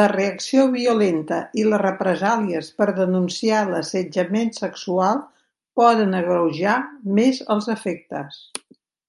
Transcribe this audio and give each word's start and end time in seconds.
La 0.00 0.02
reacció 0.10 0.66
violenta 0.74 1.38
i 1.62 1.64
les 1.72 1.82
represàlies 1.82 2.70
per 2.82 2.88
denunciar 3.00 3.64
l'assetjament 3.72 4.54
sexual 4.62 5.22
poden 5.82 6.18
agreujar 6.24 6.80
més 7.20 7.46
els 7.58 7.72
efectes. 7.80 8.42